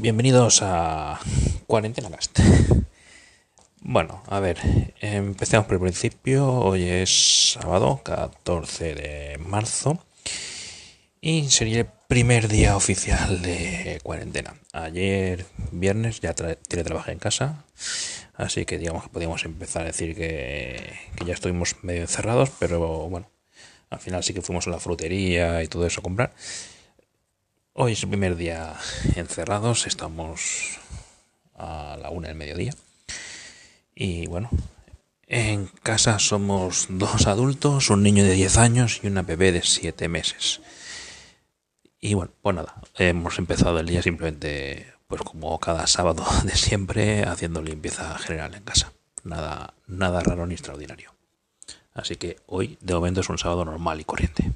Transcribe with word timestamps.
Bienvenidos 0.00 0.60
a 0.62 1.20
Cuarentena 1.66 2.08
Cast. 2.08 2.40
Bueno, 3.82 4.22
a 4.28 4.40
ver, 4.40 4.56
empecemos 5.02 5.66
por 5.66 5.74
el 5.74 5.82
principio. 5.82 6.50
Hoy 6.50 6.84
es 6.84 7.52
sábado 7.60 8.00
14 8.02 8.94
de 8.94 9.38
marzo 9.44 10.02
y 11.20 11.50
sería 11.50 11.80
el 11.80 11.86
primer 12.08 12.48
día 12.48 12.78
oficial 12.78 13.42
de 13.42 14.00
cuarentena. 14.02 14.54
Ayer, 14.72 15.44
viernes, 15.70 16.20
ya 16.20 16.32
trabajé 16.32 17.12
en 17.12 17.18
casa, 17.18 17.66
así 18.36 18.64
que 18.64 18.78
digamos 18.78 19.02
que 19.02 19.10
podíamos 19.10 19.44
empezar 19.44 19.82
a 19.82 19.86
decir 19.86 20.14
que, 20.14 20.94
que 21.14 21.24
ya 21.26 21.34
estuvimos 21.34 21.76
medio 21.82 22.00
encerrados, 22.00 22.50
pero 22.58 23.06
bueno, 23.10 23.30
al 23.90 23.98
final 23.98 24.24
sí 24.24 24.32
que 24.32 24.40
fuimos 24.40 24.66
a 24.66 24.70
la 24.70 24.80
frutería 24.80 25.62
y 25.62 25.68
todo 25.68 25.86
eso 25.86 26.00
a 26.00 26.04
comprar. 26.04 26.32
Hoy 27.82 27.92
es 27.92 28.02
el 28.02 28.10
primer 28.10 28.36
día 28.36 28.74
encerrados, 29.16 29.86
estamos 29.86 30.78
a 31.54 31.96
la 31.98 32.10
una 32.10 32.28
del 32.28 32.36
mediodía. 32.36 32.74
Y 33.94 34.26
bueno, 34.26 34.50
en 35.26 35.66
casa 35.82 36.18
somos 36.18 36.88
dos 36.90 37.26
adultos, 37.26 37.88
un 37.88 38.02
niño 38.02 38.22
de 38.22 38.34
10 38.34 38.58
años 38.58 39.00
y 39.02 39.06
una 39.06 39.22
bebé 39.22 39.50
de 39.50 39.62
7 39.62 40.08
meses. 40.08 40.60
Y 42.02 42.12
bueno, 42.12 42.32
pues 42.42 42.54
nada, 42.54 42.82
hemos 42.98 43.38
empezado 43.38 43.80
el 43.80 43.86
día 43.86 44.02
simplemente, 44.02 44.92
pues 45.06 45.22
como 45.22 45.58
cada 45.58 45.86
sábado 45.86 46.26
de 46.44 46.56
siempre, 46.56 47.24
haciendo 47.24 47.62
limpieza 47.62 48.18
general 48.18 48.56
en 48.56 48.62
casa. 48.62 48.92
Nada, 49.24 49.72
nada 49.86 50.20
raro 50.20 50.46
ni 50.46 50.52
extraordinario. 50.52 51.14
Así 51.94 52.16
que 52.16 52.36
hoy, 52.44 52.76
de 52.82 52.92
momento, 52.92 53.22
es 53.22 53.30
un 53.30 53.38
sábado 53.38 53.64
normal 53.64 54.02
y 54.02 54.04
corriente. 54.04 54.52